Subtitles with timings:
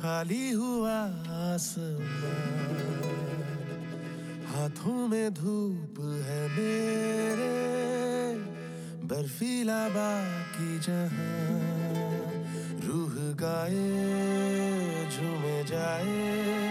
[0.00, 0.98] खाली हुआ
[1.54, 2.76] आसमान।
[4.46, 7.50] हाथों में धूप है मेरे,
[9.04, 11.60] बर्फीला बाकी जहाँ।
[12.88, 13.84] रूह गाए,
[15.10, 16.69] झूमे जाए।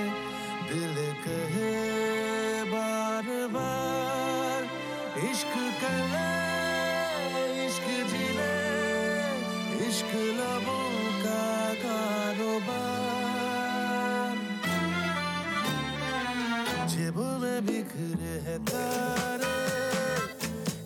[17.42, 19.56] में बिखरे है तारे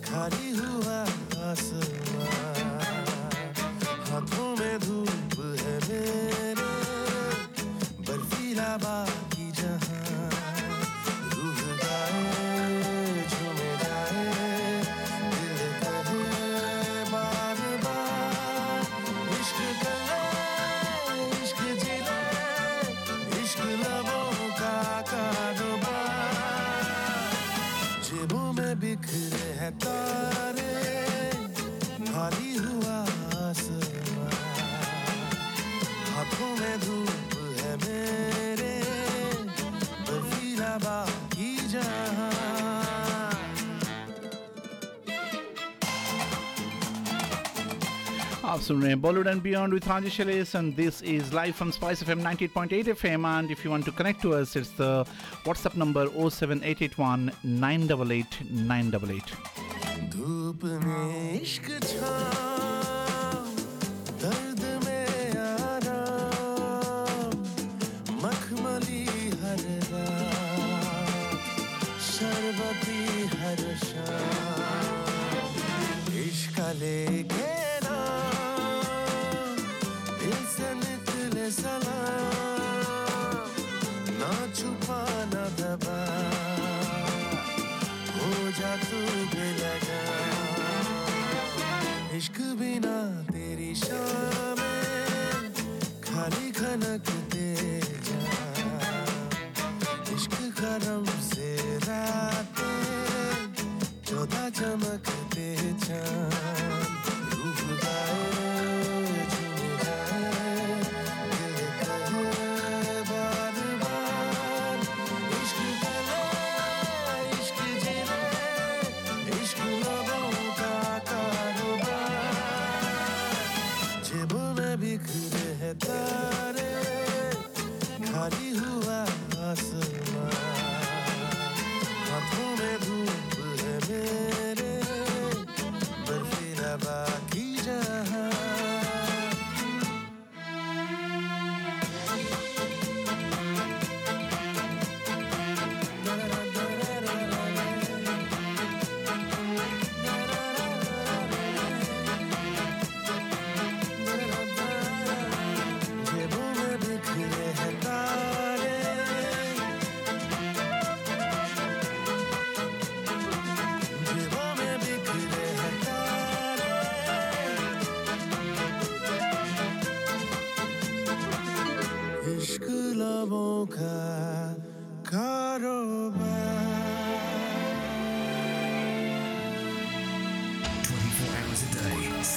[0.06, 1.00] खाली हुआ
[1.50, 2.72] आसमान।
[4.08, 6.54] हाथों में धूप है मेरे
[8.06, 9.23] बर्फीला बाकी
[48.63, 52.01] सुन रहे हैं Bollywood and beyond with Rajesh अलेस and this is live from spice
[52.03, 54.81] FM 98.8 FM and if you want to connect to us it's the
[55.45, 57.29] WhatsApp number 07881
[57.63, 58.39] 988
[58.69, 59.33] 988
[60.15, 62.72] धूप में इश्क छाँव,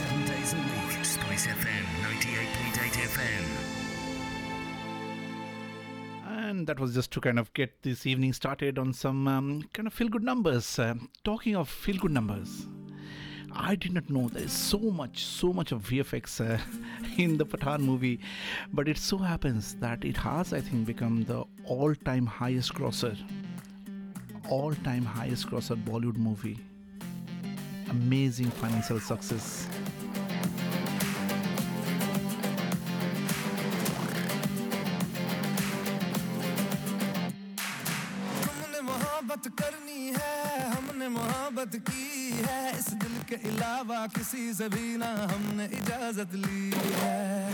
[0.07, 1.05] 7 days a week.
[1.05, 3.45] Spice FM 98.8 FM.
[6.27, 9.87] And that was just to kind of get this evening started on some um, kind
[9.87, 10.79] of feel good numbers.
[10.79, 10.95] Uh,
[11.25, 12.67] talking of feel good numbers,
[13.51, 16.57] I did not know there's so much, so much of VFX uh,
[17.17, 18.19] in the Pathaan movie,
[18.71, 23.15] but it so happens that it has, I think, become the all time highest grosser,
[24.49, 26.59] all time highest grosser Bollywood movie.
[27.89, 29.67] Amazing financial success.
[43.67, 47.51] अलावा किसी से भी ना हमने इजाज़त ली है।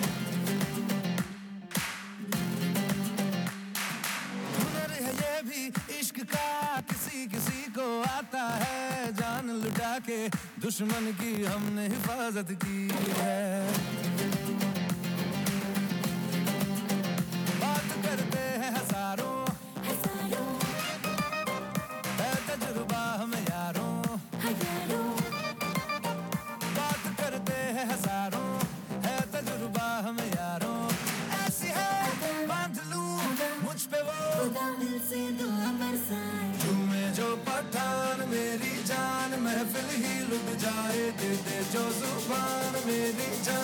[4.54, 5.62] हुनर है ये भी
[5.98, 10.20] इश्क का, किसी किसी को आता है। जान लुटा के
[10.62, 12.82] दुश्मन की हमने हिफाजत की
[13.18, 13.42] है।
[17.58, 19.43] बात करते हैं हज़ारों
[39.96, 43.63] ही रुक जाए दे दे जो ज़ुबान मेरी जान।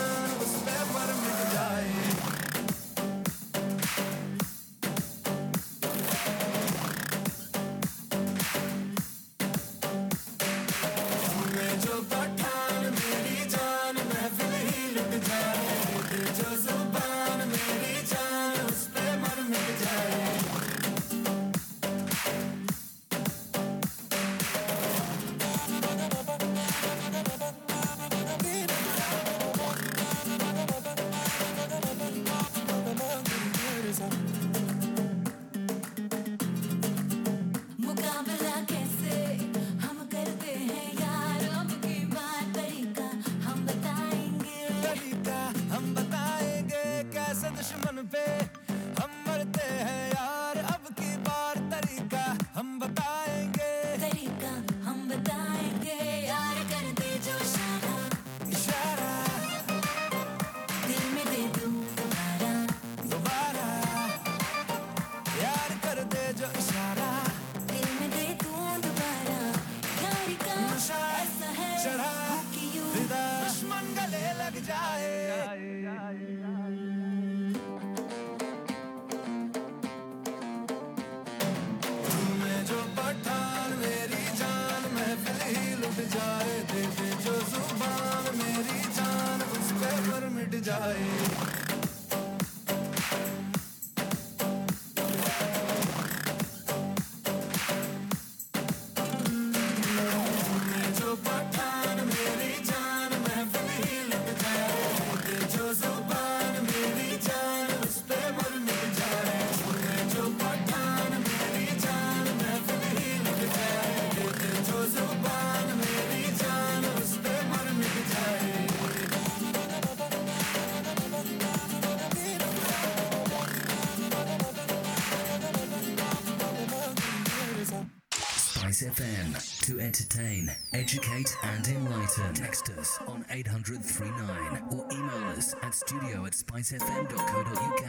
[129.90, 132.32] entertain, educate, and enlighten.
[132.36, 137.86] Text us on 80039 or email us at studio at spicefm.co.uk.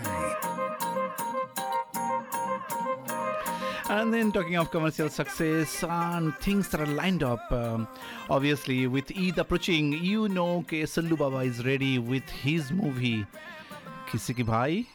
[3.90, 7.86] And then talking of commercial success and things that are lined up, um,
[8.30, 13.26] obviously with Eid approaching, you know Kesal Baba is ready with his movie
[14.08, 14.86] Kisi Ki Bhai,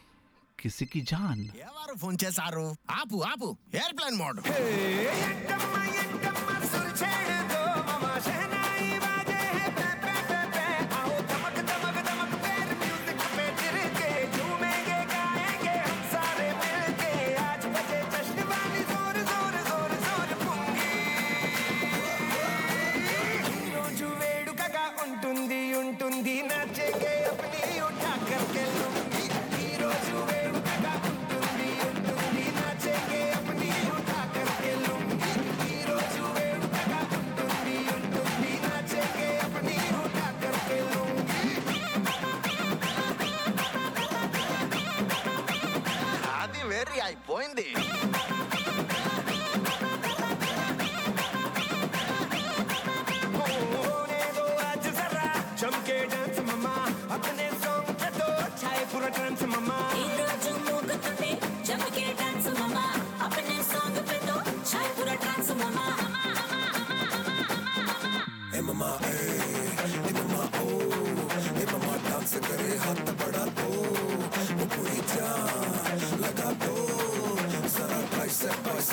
[0.58, 1.38] Kisi Ki Jaan.
[1.66, 2.64] ఏవారు phone చేశారు
[2.98, 3.48] ఆపు ఆపు
[3.80, 4.38] airplane mode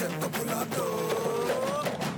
[0.03, 0.85] से तो बुला दो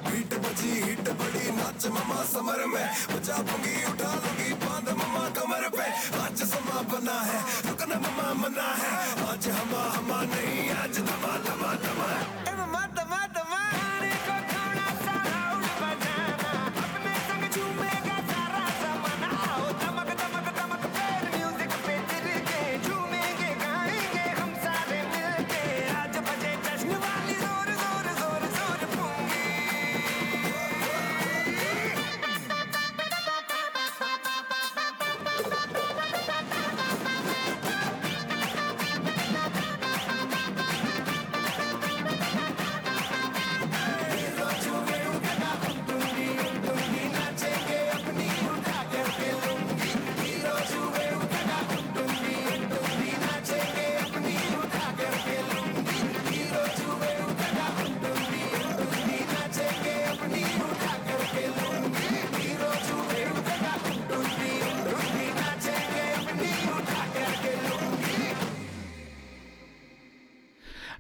[0.10, 5.68] hit बची hit बड़ी नाच ममा समर में बजा दूँगी उठा लूँगी बाँध ममा कमर
[5.78, 5.86] पे
[6.24, 7.40] आज समा बना है
[7.70, 8.92] रुकना ममा मना है
[9.30, 10.55] आज हमा हमा नहीं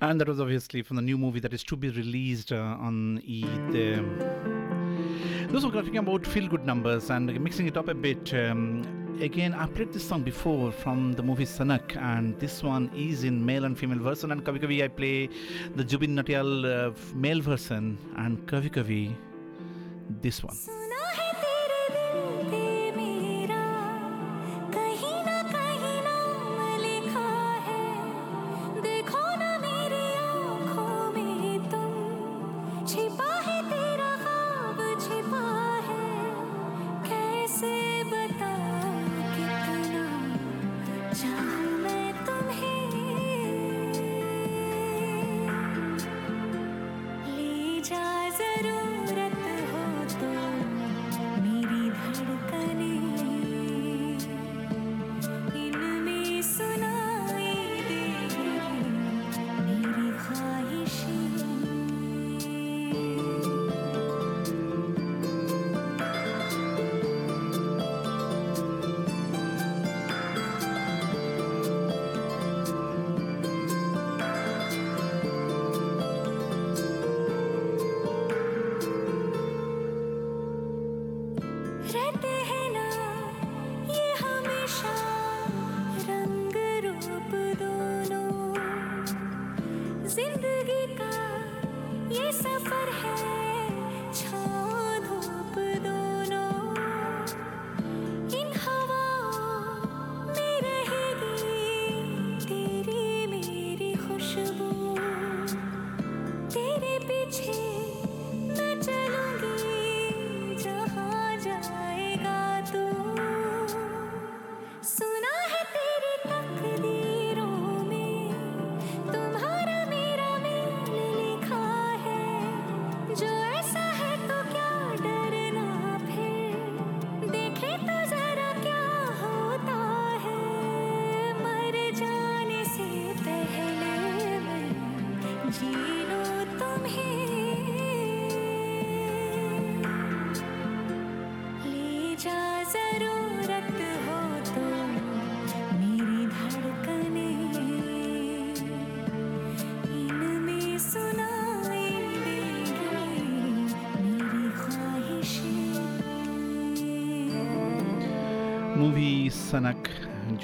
[0.08, 2.58] And that was obviously from the new movie that is to be released uh,
[2.88, 3.98] on Eid.
[3.98, 8.32] Um, those were talking about feel good numbers and mixing it up a bit.
[8.36, 13.24] Um, again, I played this song before from the movie Sanak, and this one is
[13.24, 14.32] in male and female version.
[14.32, 15.28] And Kavi Kavi, I play
[15.76, 19.16] the Jubin Nautiyal uh, male version, and Kavi Kavi,
[20.22, 20.56] this one.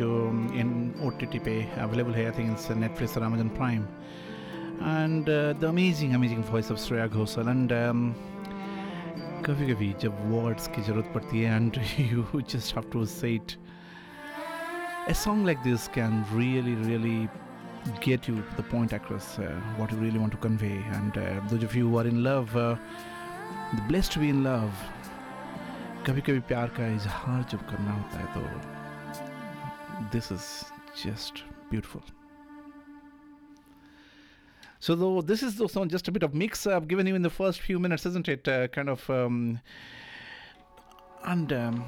[0.02, 0.12] जो
[0.60, 1.10] इन ओ
[1.46, 3.82] पे available है I think it's Netflix और Amazon Prime
[4.82, 5.26] and
[5.62, 7.74] the amazing amazing voice of Shreya Ghoshal and
[9.46, 13.58] कभी कभी जब words की ज़रूरत पड़ती है and you just have to say it
[15.10, 17.28] song like this can really really
[18.00, 21.42] get you to the point across uh, what you really want to convey and uh,
[21.50, 22.76] those of you who are in love uh,
[23.88, 24.18] blessed
[26.06, 28.71] कभी कभी प्यार का इजहार जब करना होता है तो
[30.13, 30.47] this is
[31.05, 32.15] just beautiful
[34.87, 37.31] So though this is also just a bit of mix I've given you in the
[37.31, 38.47] first few minutes, isn't it?
[38.47, 39.39] Uh, kind of, um,
[41.25, 41.79] and um,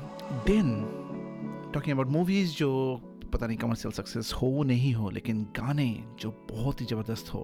[0.46, 0.72] then
[1.72, 2.70] talking about movies जो
[3.32, 5.88] पता नहीं commercial success हो नहीं हो लेकिन गाने
[6.20, 7.42] जो बहुत ही ज़बरदस्त हो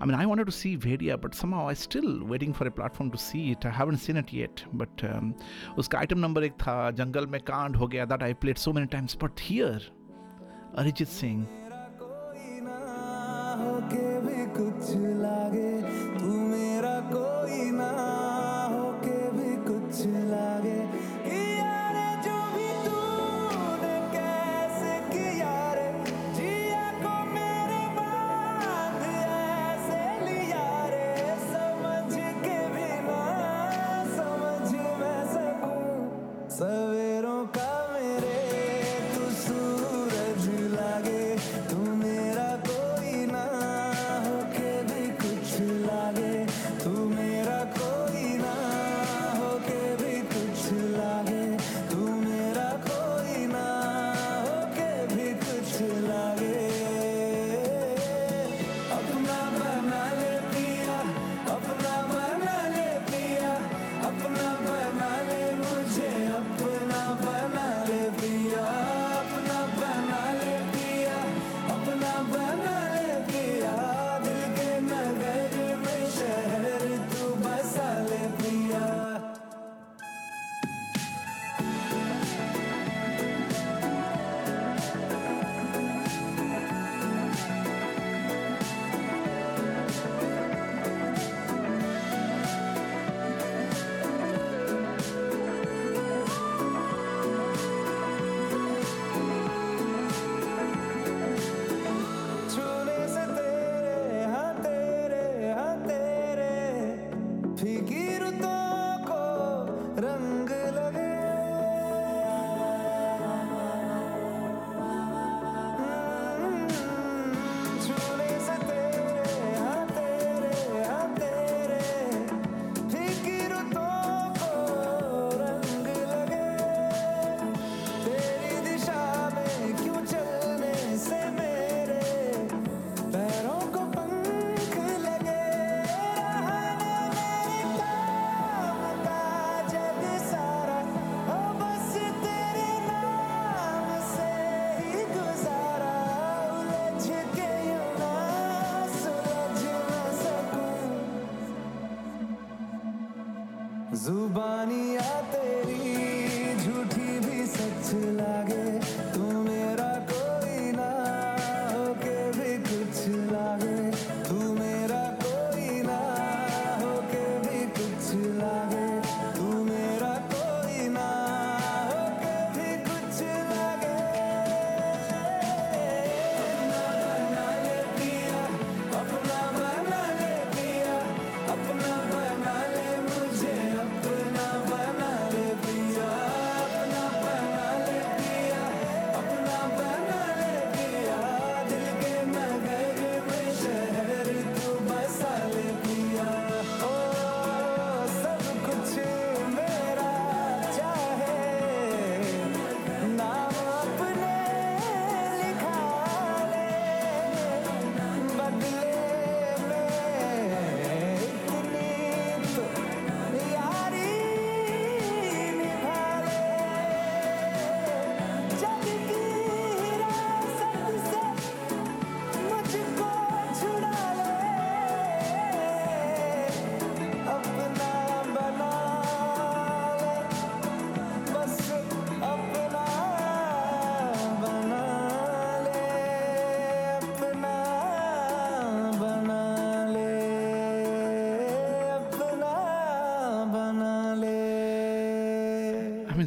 [0.00, 3.10] I mean, I wanted to see Bhediya, but somehow I still waiting for a platform
[3.10, 3.66] to see it.
[3.66, 4.64] I haven't seen it yet.
[4.72, 5.34] But um,
[5.78, 8.86] उसका item number एक था जंगल में कांड हो गया that I played so many
[8.86, 9.90] times but here
[10.78, 11.08] Arijit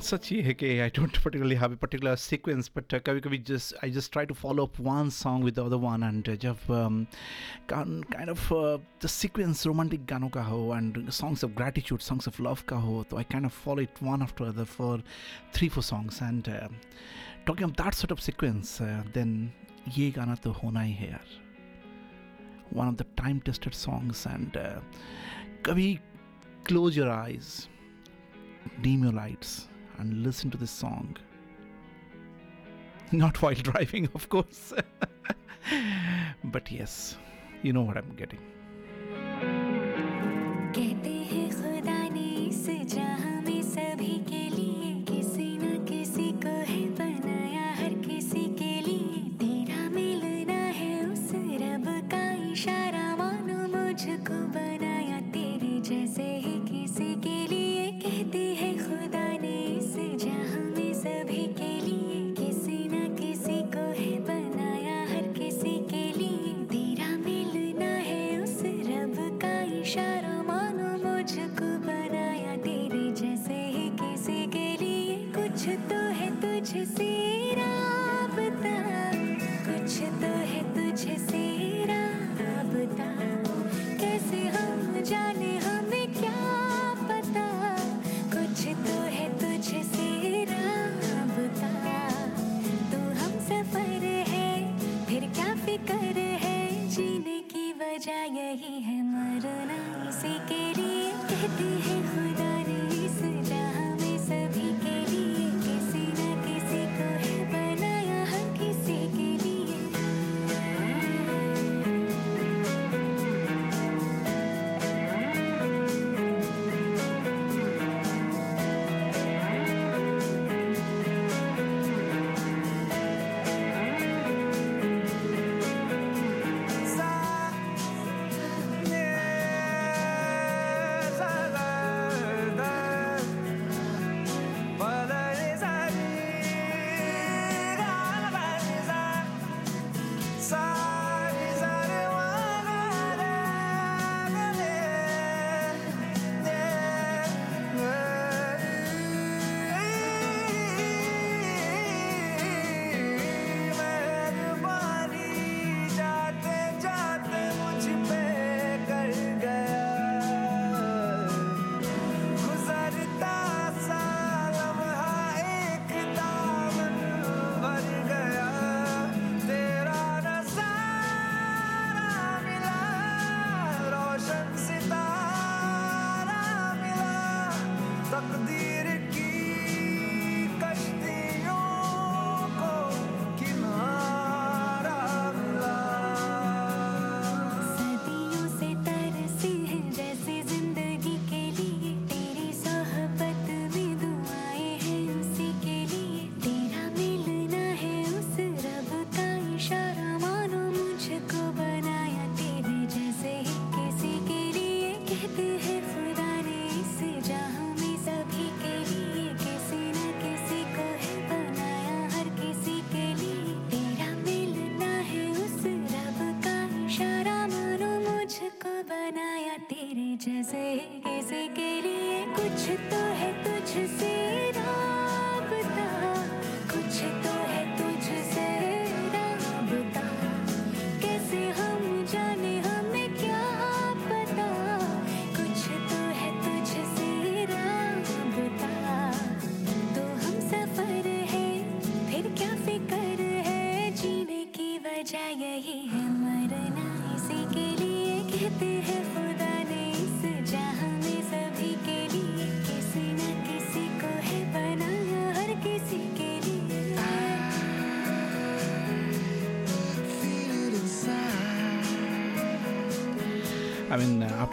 [0.02, 3.38] and सच ये है कि I don't particularly have a particular sequence but कभी कभी
[3.48, 6.58] just I just try to follow up one song with other one and जब
[7.72, 8.48] kind of
[9.04, 13.04] the sequence romantic गानों का हो and songs of gratitude songs of love का हो
[13.10, 15.04] तो I can of follow it one after other for
[15.56, 16.50] three four songs and
[17.48, 18.78] talking of that sort of sequence
[19.14, 19.52] then
[19.98, 21.28] ये गाना तो होना ही है यार।
[22.74, 24.58] One of the time tested songs and
[25.66, 25.94] कभी
[26.68, 27.54] close your eyes
[28.82, 29.52] dim your lights
[29.98, 31.18] and listen to this song.
[33.12, 34.74] Not while driving, of course.
[36.44, 37.18] but yes,
[37.62, 38.40] you know what I'm getting.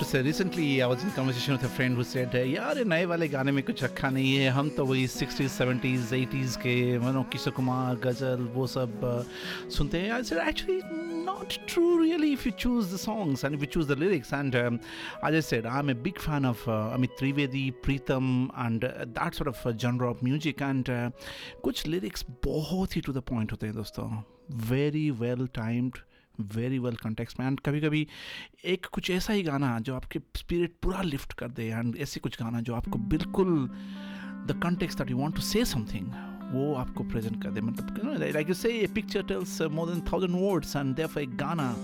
[0.00, 3.28] After recently, I was in conversation with a friend who said, uh, "यार नए वाले
[3.28, 7.52] गाने में कुछ रखा नहीं है हम तो वही 60s, 70s, 80s के मनो किशोर
[7.52, 10.78] कुमार गज़ल वो सब uh, सुनते हैं." I said, "Actually,
[11.28, 12.32] not true really.
[12.36, 14.78] If you choose the songs and if you choose the lyrics, and um,
[15.22, 19.34] as I said, I'm a big fan of uh, Amit Trivedi, Preetham, and uh, that
[19.34, 20.62] sort of uh, genre of music.
[20.62, 21.10] And uh,
[21.64, 24.22] कुछ lyrics बहुत ही to the point होते हैं दोस्तों.
[24.52, 26.07] Very well timed."
[26.40, 28.06] Very well context में। And कभी कभी
[28.64, 32.40] एक कुछ ऐसा ही गाना जो आपके स्पिरिट पूरा लिफ्ट कर दे एंड ऐसे कुछ
[32.42, 33.68] गाना जो आपको बिल्कुल
[34.46, 36.06] the context that you want to say something
[36.52, 40.76] वो आपको प्रेजेंट कर दे। मतलब like you say picture tells more than thousand words
[40.76, 41.74] and therefore एक गाना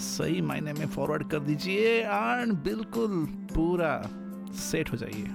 [0.00, 3.24] सही मायने में फॉरवर्ड कर दीजिए एंड बिल्कुल
[3.54, 3.94] पूरा
[4.60, 5.26] सेट हो जाइए।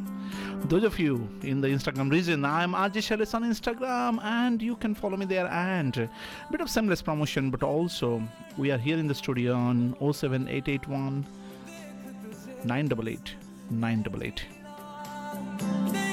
[0.66, 4.96] Those of you in the Instagram region, I'm RJ Sailesh on Instagram, and you can
[4.96, 5.48] follow me there.
[5.48, 6.10] And a
[6.52, 8.22] bit of seamless promotion, but also
[8.58, 11.26] we are here in the studio on 07881
[12.66, 13.36] 988
[13.70, 16.07] 988.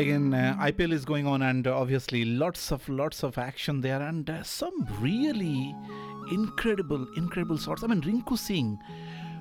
[0.00, 4.30] Again, uh, IPL is going on, and obviously lots of lots of action there, and
[4.30, 5.76] uh, some really
[6.32, 7.82] incredible, incredible shots.
[7.82, 8.78] I mean, Rinku Singh,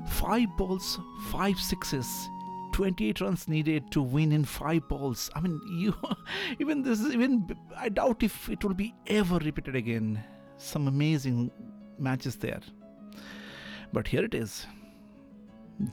[0.05, 0.99] five balls,
[1.31, 2.29] five sixes.
[2.73, 5.29] 28 runs needed to win in five balls.
[5.33, 5.95] I mean, you
[6.59, 10.21] even this even I doubt if it will be ever repeated again.
[10.57, 11.51] Some amazing
[11.97, 12.59] matches there.
[13.93, 14.65] But here it is.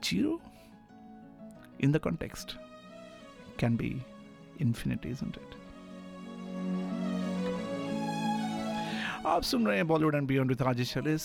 [0.03, 0.41] Zero
[1.79, 2.57] in the context
[3.57, 4.03] can be
[4.60, 5.58] infinite, isn't it?
[9.26, 11.22] आप सुन रहे हैं Bollywood and beyond with Rajesh चलिस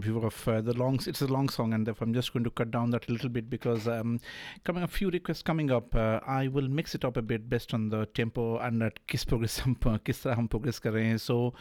[0.00, 2.50] view of uh, the long, it's a long song, and therefore I'm just going to
[2.50, 4.20] cut down that a little bit because um,
[4.64, 7.74] coming a few requests coming up, uh, I will mix it up a bit based
[7.74, 11.18] on the tempo and at किस progress हम किस तरह हम progress कर रहे हैं.
[11.18, 11.52] So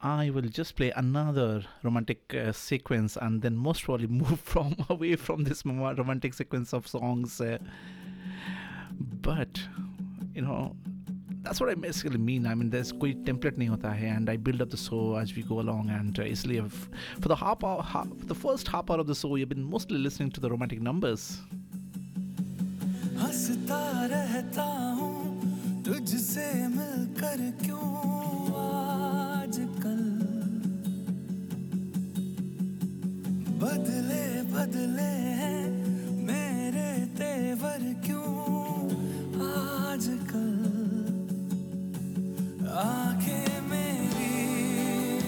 [0.00, 5.14] I will just play another romantic uh, sequence and then most probably move from away
[5.16, 7.38] from this mo- romantic sequence of songs.
[7.38, 7.58] Uh,
[9.20, 9.60] but
[10.34, 10.74] you know
[11.47, 12.45] that's what I basically mean.
[12.45, 15.43] I mean, there's कोई template नहीं होता है, I build up the show as we
[15.43, 15.89] go along.
[15.89, 16.69] And uh, इसलिए
[17.21, 20.29] the half hour, half, the first half hour of the show, you've been mostly listening
[20.31, 21.39] to the romantic numbers.
[23.17, 23.81] हंसता
[24.11, 24.63] रहता
[24.97, 27.87] हूँ तुझसे मिलकर क्यों
[28.63, 30.03] आजकल
[33.63, 35.63] बदले बदले हैं
[36.27, 38.29] मेरे तेवर क्यों
[39.47, 40.76] आजकल
[42.77, 44.33] आंखें मेरी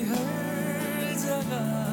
[0.09, 1.88] हर जगह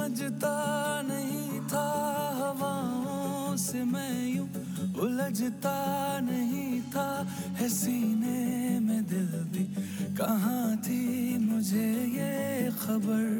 [0.00, 0.56] समझता
[1.04, 1.88] नहीं था
[2.40, 4.48] हवाओं से मैं यूँ
[4.96, 5.76] उलझता
[6.24, 7.08] नहीं था।
[7.60, 9.64] है सीने में दिल दी
[10.16, 11.04] कहाँ थी
[11.44, 13.39] मुझे ये खबर?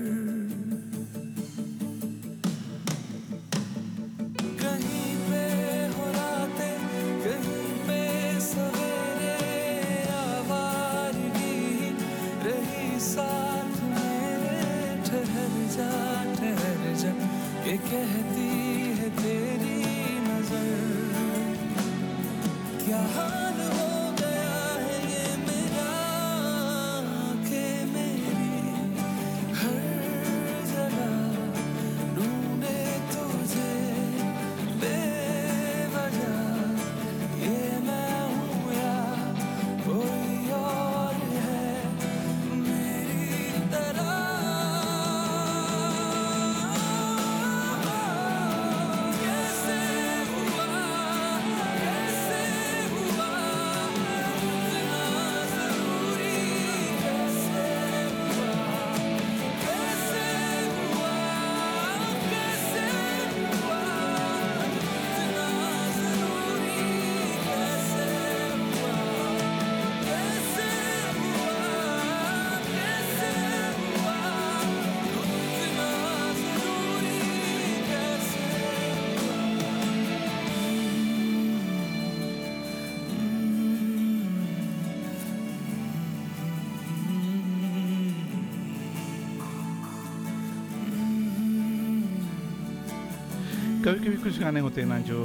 [93.91, 95.21] कभी कभी कुछ गाने होते हैं ना जो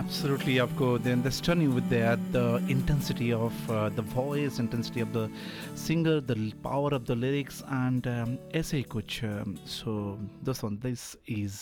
[0.00, 5.28] एब्सोल्युटली आपको then the stunning with that the intensity of the voice intensity of the
[5.78, 8.06] singer the power of the lyrics and
[8.56, 9.20] ऐसे ही कुछ
[9.74, 9.96] सो
[10.44, 11.60] दोस्तों this is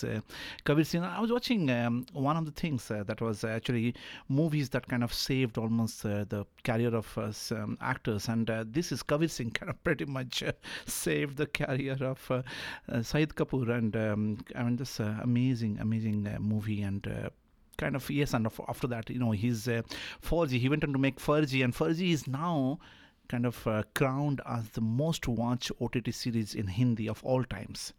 [0.66, 1.70] Kabir Singh I was watching
[2.14, 3.92] one of the things that was actually
[4.40, 8.90] movies that kind of saved almost the career of uh, some actors and uh, this
[8.90, 10.52] is Kabir Singh kind of pretty much uh,
[10.86, 12.42] saved the career of uh,
[12.88, 17.30] Shahid Kapoor and um, I mean this amazing amazing movie and uh,
[17.76, 19.82] kind of yes and after that you know he's uh,
[20.22, 22.78] Farzi he went on to make Farzi and Farzi is now
[23.28, 27.92] kind of uh, crowned as the most watched OTT series in Hindi of all times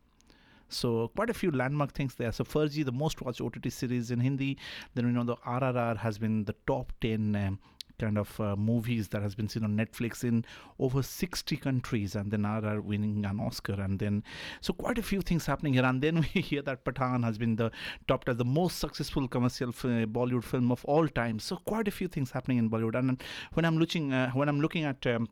[0.70, 2.32] so quite a few landmark things there.
[2.32, 4.58] So Farzi, the most watched OTT series in Hindi.
[4.94, 7.60] Then you know the RRR has been the top ten um,
[7.98, 10.46] kind of uh, movies that has been seen on Netflix in
[10.80, 14.24] over 60 countries, and then RRR winning an Oscar, and then
[14.62, 15.86] so quite a few things happening here.
[15.86, 17.72] And then we hear that Pathaan has been the
[18.08, 21.40] topped as the most successful commercial f- Bollywood film of all time.
[21.40, 22.96] So quite a few things happening in Bollywood.
[22.96, 23.22] And
[23.54, 25.30] when I'm looking uh, when I'm looking at um,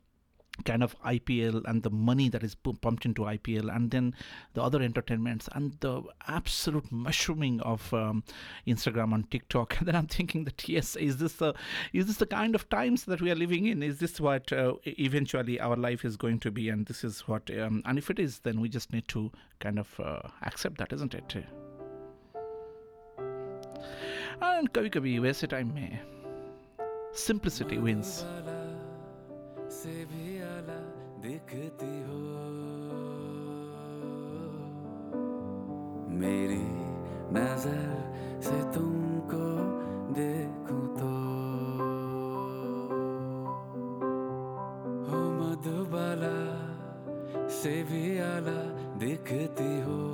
[0.64, 4.14] kind of IPL and the money that is pumped into IPL and then
[4.54, 8.22] the other entertainments and the absolute mushrooming of um,
[8.66, 9.76] Instagram and TikTok.
[9.84, 11.54] And then I'm thinking that yes is this the
[11.92, 13.82] is this the kind of times that we are living in?
[13.82, 17.50] Is this what uh, eventually our life is going to be and this is what
[17.58, 20.92] um, and if it is then we just need to kind of uh, accept that
[20.92, 21.36] isn't it?
[24.40, 25.98] And kabhi kabhi waise time
[27.12, 28.24] simplicity wins.
[29.74, 30.78] से भी आला
[31.22, 32.18] दिखती हो।
[36.14, 36.66] मेरी
[37.34, 39.44] नज़र से तुमको
[40.14, 41.10] देखूँ तो।
[45.08, 46.36] हो मधुबाला
[47.50, 48.60] से भी आला
[48.98, 50.13] दिखती हो।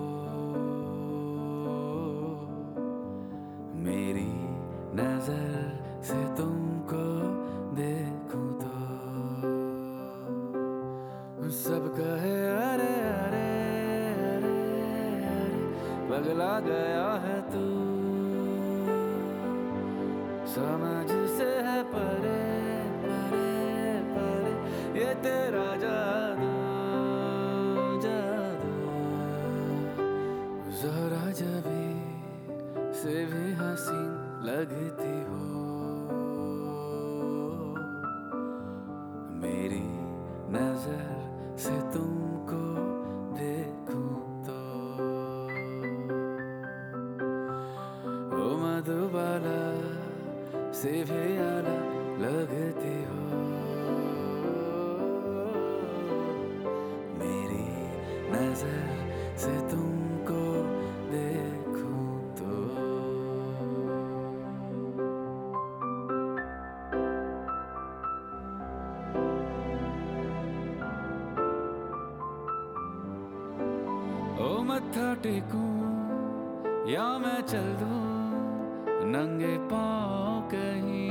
[75.00, 81.08] ओ मत्था टेकूं या मैं चल दूँ नंगे पाँव कहीं।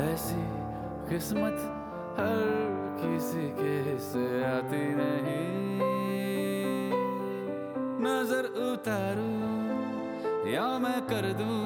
[0.00, 0.42] ऐसी
[1.10, 1.58] किस्मत
[2.18, 2.50] हर
[2.98, 5.46] किसी के से आती नहीं।
[8.02, 9.38] नज़र उतारूं,
[10.50, 11.62] या मैं कर दूँ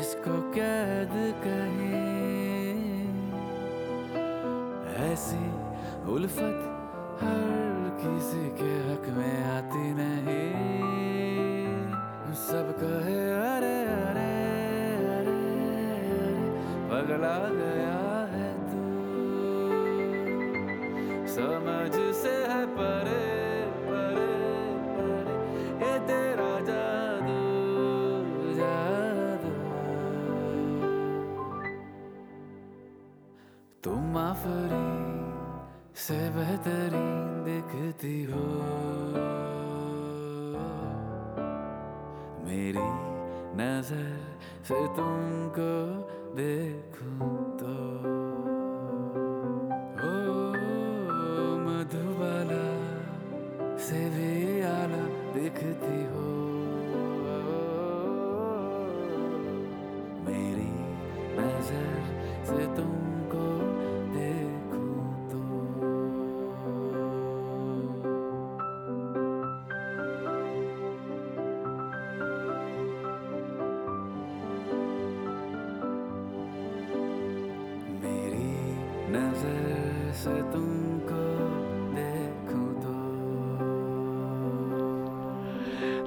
[0.00, 2.04] इसको कैद कहीं।
[5.12, 5.44] ऐसी
[6.12, 6.58] उल्फत
[7.22, 7.65] हर
[8.06, 10.46] किसी के हक में आती नहीं।
[12.34, 14.32] सब कहे अरे अरे
[15.16, 15.38] अरे,
[16.90, 17.98] पगला गया
[18.34, 18.84] है तू।
[21.34, 22.05] समझ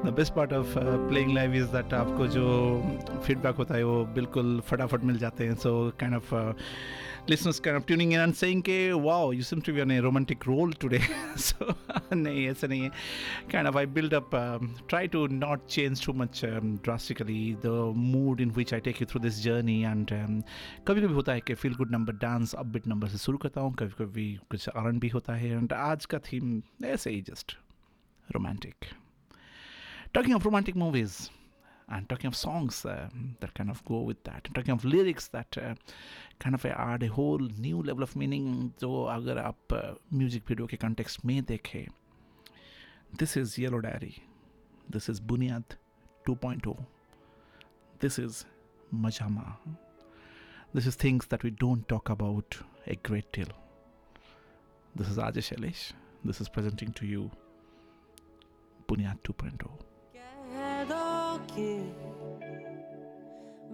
[0.06, 0.74] the best part of
[1.10, 2.45] playing live is that आपको जो
[3.26, 6.34] फीडबैक होता है वो बिल्कुल फटाफट मिल जाते हैं। So kind of
[7.30, 10.00] listeners kind of tuning in and saying के wow you seem to be on a
[10.02, 11.00] romantic role today
[11.38, 11.74] so
[12.14, 12.89] नहीं, ऐसे नहीं है।
[13.52, 14.30] Kind of I build up
[14.89, 19.20] try to not change too much drastically the mood in which I take you through
[19.22, 20.08] this journey and
[20.88, 23.74] कभी कभी होता है कि feel good number dance upbeat number से शुरू करता हूँ।
[23.74, 27.58] कभी कभी कुछ आरन भी होता है एंड आज का थीम ऐसे ही just
[28.30, 28.76] romantic
[30.14, 31.30] Talking of romantic movies
[31.89, 35.28] and talking of songs uh, that kind of go with that, and talking of lyrics
[35.30, 35.76] that uh,
[36.39, 40.82] kind of add a whole new level of meaning, जो up आप music video context
[40.82, 41.88] context में देखें
[43.18, 44.24] this is Yellow Diary.
[44.89, 45.64] This is Bunyad
[46.26, 46.86] 2.0
[47.99, 48.45] this is
[48.93, 49.53] majama
[50.74, 52.57] this is things that we don't talk about
[52.88, 53.47] a great deal
[54.95, 55.91] this is RJ Sailesh.
[56.26, 57.32] This is presenting to you
[58.88, 59.89] Bunyad 2.0.
[61.60, 61.72] कि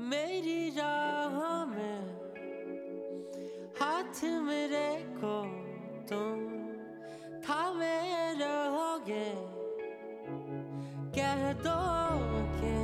[0.01, 1.99] मेरी राह में
[3.79, 5.35] हाथ मेरे को
[6.09, 6.39] तुम
[7.39, 7.97] थामे
[8.33, 9.27] रहोगे।
[11.17, 11.77] कह दो
[12.57, 12.75] कि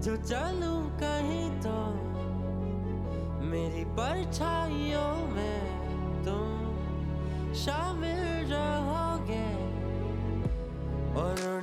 [0.00, 1.78] जो चलूँ कहीं तो
[3.46, 5.60] मेरी परछाइयों में
[6.24, 8.22] तुम शामिल
[8.52, 9.48] रहोगे।
[11.20, 11.59] और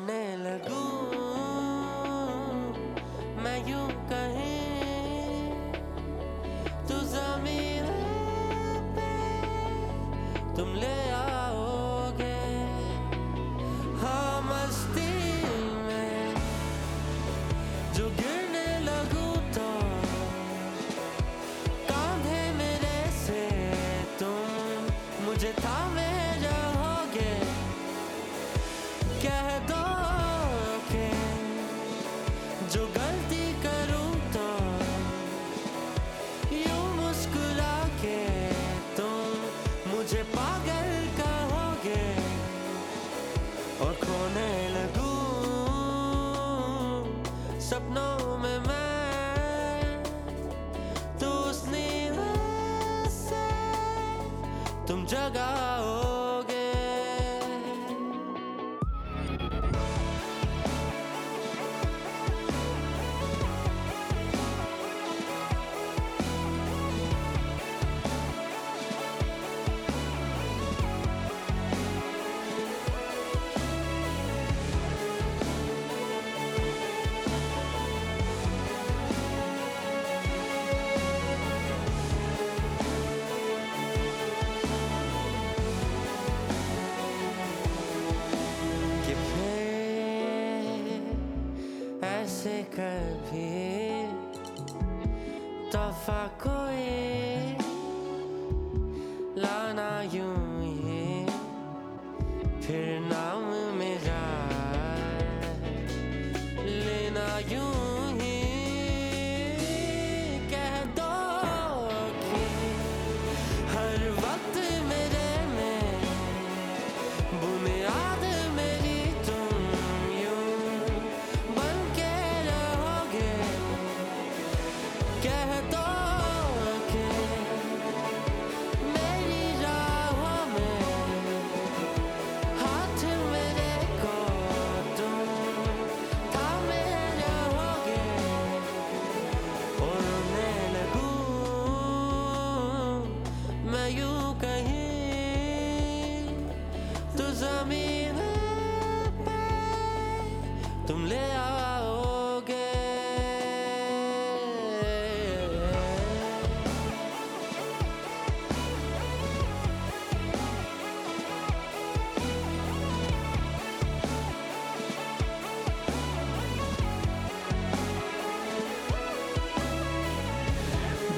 [10.57, 10.95] तुम ले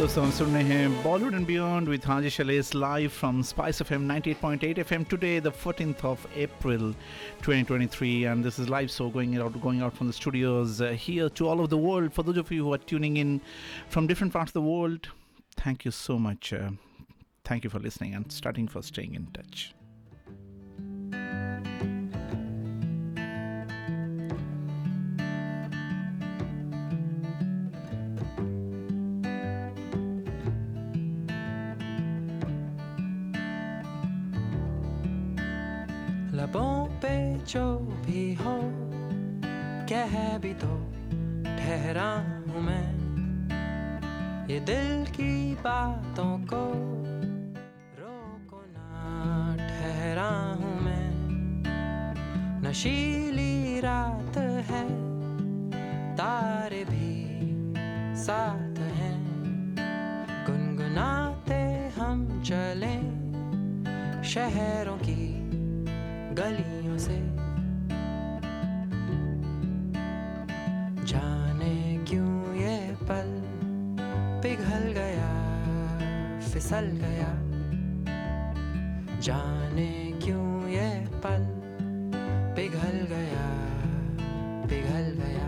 [0.09, 3.93] दोस्तों हम सुन रहे हैं बॉलीवुड एंड बियॉन्ड विद हाजी शलेस live from Spice F
[3.93, 6.87] M 98.8 FM today the 14th of April
[7.45, 11.29] 2023 and this is live so going out going out from the studios uh, here
[11.41, 13.39] to all over the world for those of you who are tuning in
[13.97, 15.12] from different parts of the world
[15.65, 16.67] thank you so much uh,
[17.53, 19.25] thank you for listening and starting for staying
[42.00, 42.88] ठहरा हूँ मैं
[44.50, 46.62] ये दिल की बातों को
[48.00, 50.30] रोको ना ठहरा
[50.60, 51.10] हूँ मैं।
[52.70, 54.84] नशीली रात है,
[56.16, 57.12] तारे भी
[58.24, 59.20] साथ हैं।
[60.47, 61.62] गुनगुनाते
[62.00, 62.95] हम चले
[64.24, 65.50] शहरों की
[66.34, 67.29] गलियों से।
[76.70, 77.30] फिसल गया।
[79.20, 79.94] जाने
[80.24, 80.90] क्यों ये
[81.24, 81.46] पल
[82.56, 83.46] पिघल गया
[84.68, 85.48] पिघल गया।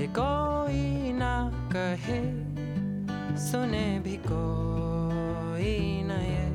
[0.00, 1.34] ये कोई ना
[1.76, 2.22] कहे,
[3.36, 6.48] सुने भी कोई न ये।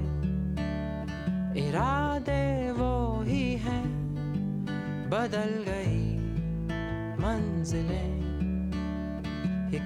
[1.67, 3.85] इरादे वो ही हैं,
[5.09, 6.05] बदल गई
[7.21, 8.08] मंजिलें।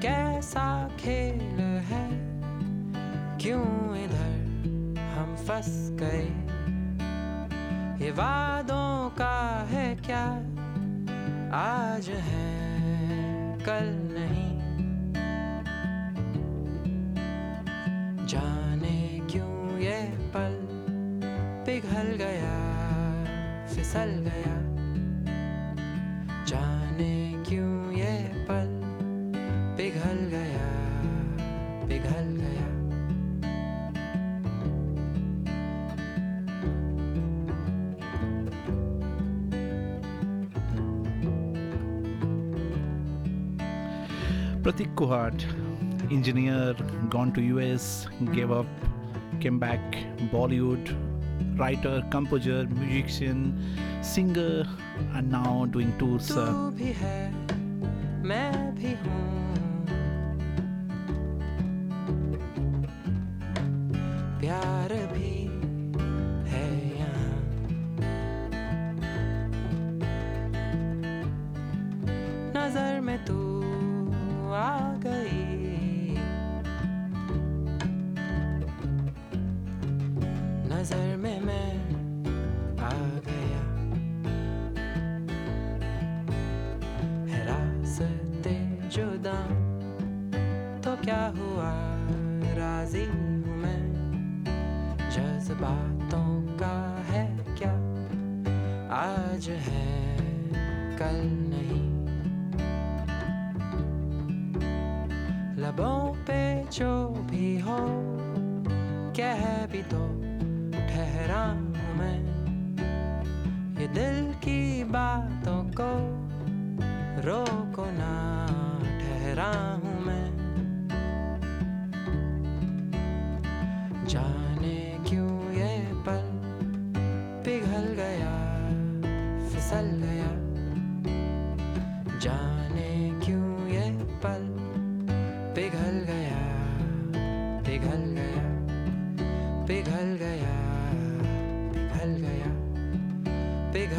[0.03, 2.07] कैसा खेल है?
[3.37, 4.43] क्यों इधर
[5.17, 6.25] हम फंस गए?
[8.05, 10.25] ये वादों का है क्या?
[11.57, 12.53] आज है
[13.59, 14.02] कल
[44.63, 45.43] Pratik Kuhad,
[46.09, 46.73] engineer,
[47.09, 48.65] gone to US, gave up,
[49.41, 49.81] came back,
[50.31, 50.87] Bollywood,
[51.57, 53.59] writer, composer, musician,
[54.01, 54.63] singer,
[55.15, 56.31] and now doing tours.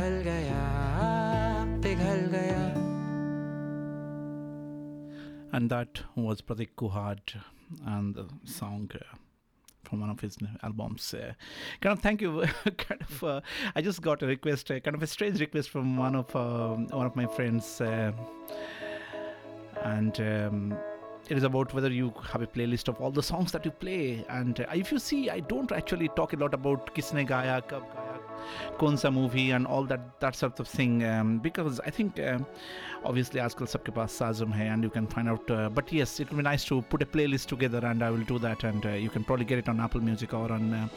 [0.04, 0.62] पिघल गया
[1.84, 2.64] पिघल गया
[5.58, 7.32] and that was Pratik Kuhad
[7.92, 8.26] and the
[8.56, 9.00] song uh,
[9.84, 11.14] from one of his n- albums.
[11.14, 11.32] Uh,
[11.82, 12.44] kind of thank you.
[12.84, 13.42] kind of, uh,
[13.76, 16.86] I just got a request, uh, kind of a strange request from one of um,
[17.00, 18.12] one of my friends, uh,
[19.96, 20.78] and um,
[21.30, 24.26] it is about whether you have a playlist of all the songs that you play.
[24.30, 27.84] And uh, if you see, I don't actually talk a lot about Kisne Gaya, Kab
[27.96, 28.03] Gaya,
[28.79, 31.05] Konsa movie and all that that sort of thing.
[31.05, 32.47] Um, because I think um,
[33.05, 35.51] obviously Askal Sabke Paas Shazam Hai and you can find out.
[35.51, 38.25] Uh, but yes, it will be nice to put a playlist together and I will
[38.25, 38.65] do that.
[38.65, 40.89] And uh, you can probably get it on Apple Music or on uh,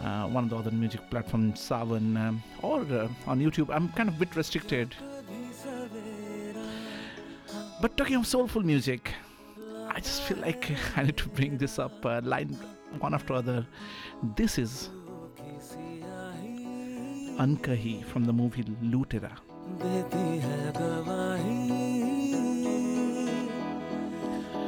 [0.00, 3.70] uh one of the other music platforms, Saavn, um, or uh, on YouTube.
[3.74, 4.94] I'm kind of a bit restricted.
[7.80, 9.14] But talking of soulful music,
[9.88, 12.58] I just feel like I need to bring this up uh, line
[12.98, 13.66] one after other.
[14.36, 14.90] This is
[17.40, 18.64] Ankahi from the movie
[18.94, 19.34] Lutera.
[19.82, 21.70] देती है गवाही।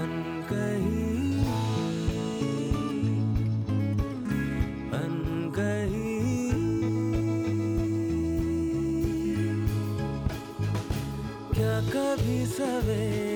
[0.00, 1.40] अनकही।
[4.90, 6.20] अनकही।
[11.54, 13.29] क्या कभी सवेरा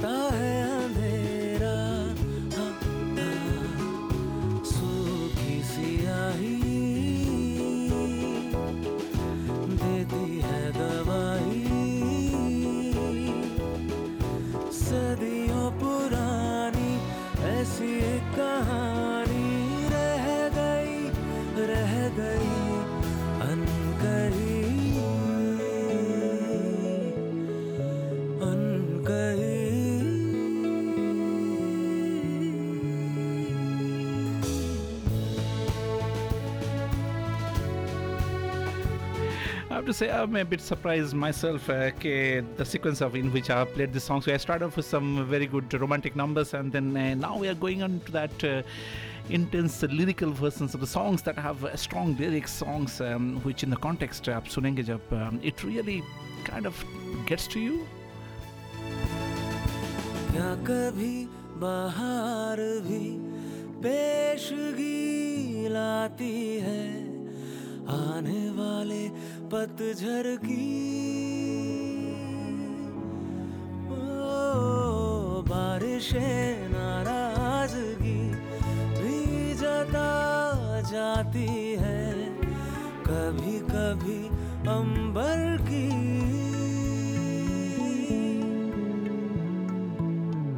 [0.00, 0.47] 答。
[39.87, 41.69] to say, I'm a bit surprised myself.
[41.69, 44.21] Uh, okay, the sequence of in which I have played this song.
[44.21, 47.47] So I started off with some very good romantic numbers, and then uh, now we
[47.47, 48.43] are going on to that.
[48.43, 48.61] Uh,
[49.29, 53.69] intense lyrical versions of the songs that have uh, strong lyrics songs um, which in
[53.69, 56.03] the context uh, आप सुनेंगे जब um, it really
[56.43, 56.75] kind of
[57.25, 57.87] gets to you
[60.33, 61.15] क्या कभी
[61.63, 63.05] बाहर भी
[63.79, 67.13] पेशगी लाती है
[67.95, 69.03] आने वाले
[69.52, 70.66] पतझर की
[73.88, 78.20] ओ, बारिशें नाराज़गी,
[78.98, 80.10] भी जता
[80.90, 81.46] जाती
[81.80, 82.04] है
[83.08, 84.20] कभी कभी
[84.68, 85.88] अंबर की।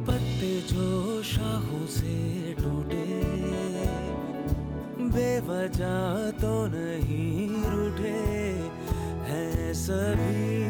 [0.05, 2.17] पत्ते जो शाहों से
[2.59, 3.05] टूटे,
[5.15, 6.30] बेवजह
[9.91, 10.69] सभी।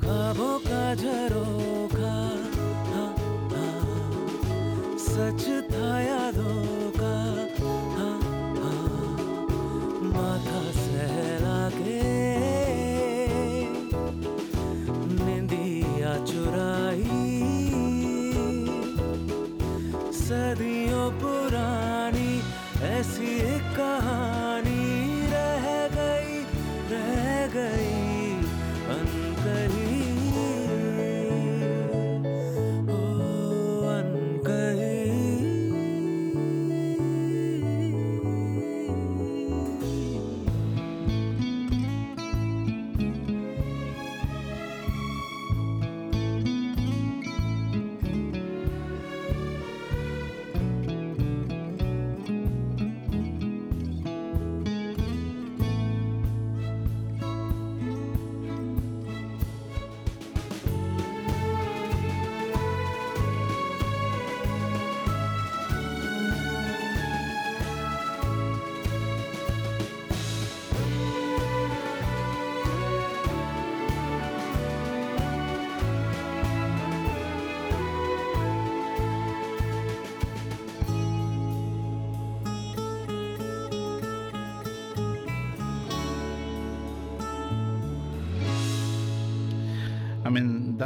[0.00, 1.51] ख्वाबों का झरोखा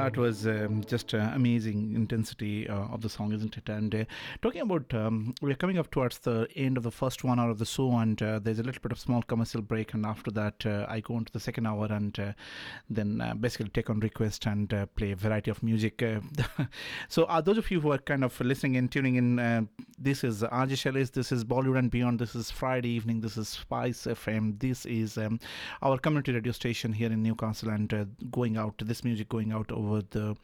[0.07, 3.69] that was um, just uh, amazing intensity uh, of the song, isn't it?
[3.69, 4.05] And uh,
[4.41, 7.59] talking about, um, we're coming up towards the end of the first one hour of
[7.59, 10.65] the show, and uh, there's a little bit of small commercial break, and after that,
[10.65, 12.33] uh, I go into the second hour and uh,
[12.89, 16.05] then basically take on request and play a variety of music.
[17.09, 20.73] So, those of you who are kind of listening and tuning in, this is RJ
[20.83, 24.87] Sailesh, this is Bollywood and Beyond, this is Friday evening, this is Spice FM, this
[24.87, 25.41] is um,
[25.83, 29.96] our community radio station here in Newcastle, and going out, this music going out over
[29.97, 30.37] over the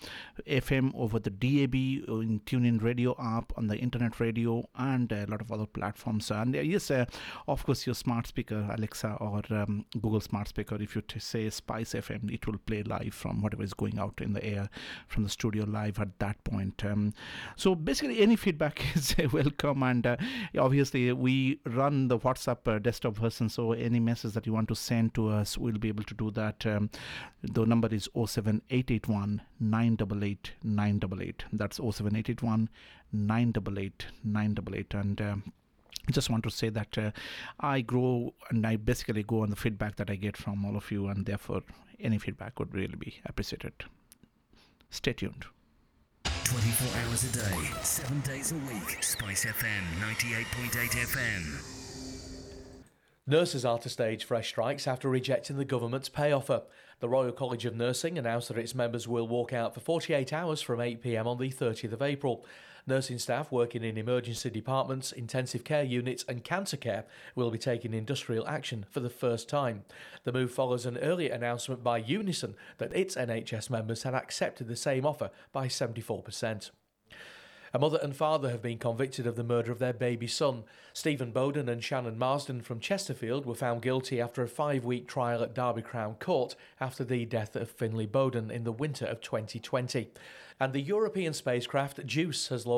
[0.47, 1.75] FM, over the DAB,
[2.09, 6.31] uh, in TuneIn Radio app, on the internet radio, and a lot of other platforms.
[6.31, 7.05] And uh, yes, uh,
[7.47, 11.49] of course, your smart speaker, Alexa or um, Google Smart Speaker, if you t- say
[11.51, 14.69] Spice FM, it will play live from whatever is going out in the air
[15.07, 16.85] from the studio live at that point.
[16.85, 17.13] Um,
[17.57, 19.83] so basically, any feedback is welcome.
[19.83, 20.17] And uh,
[20.59, 24.77] obviously, we run the WhatsApp uh, desktop version, so any message that you want to
[24.77, 26.65] send to us, we'll be able to do that.
[26.67, 26.91] Um,
[27.43, 31.45] the number is 07881 988 988.
[31.53, 32.69] That's 07881
[33.13, 34.95] 988 988.
[34.95, 35.53] And um,
[36.09, 37.11] I just want to say that uh,
[37.61, 40.91] I grow and I basically go on the feedback that I get from all of
[40.91, 41.63] you, and therefore,
[42.01, 43.73] any feedback would really be appreciated.
[44.91, 45.47] Stay tuned.
[46.45, 49.03] 24 hours a day, 7 days a week.
[49.03, 51.82] Spice FM 98.8 FM.
[53.25, 56.63] Nurses are to stage fresh strikes after rejecting the government's pay offer.
[56.99, 60.61] The Royal College of Nursing announced that its members will walk out for 48 hours
[60.61, 62.45] from 8pm on the 30th of April.
[62.85, 67.05] Nursing staff working in emergency departments, intensive care units, and cancer care
[67.37, 69.85] will be taking industrial action for the first time.
[70.25, 74.75] The move follows an earlier announcement by Unison that its NHS members had accepted the
[74.75, 76.73] same offer by 74%.
[77.75, 80.65] A mother and father have been convicted of the murder of their baby son.
[80.93, 85.43] Stephen Bowden and Shannon Marsden from Chesterfield were found guilty after a five week trial
[85.43, 90.11] at Derby Crown Court after the death of Finlay Bowden in the winter of 2020.
[90.61, 92.71] And the European spacecraft JUICE has launched.